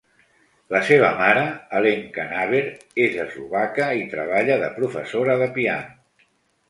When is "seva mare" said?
0.85-1.43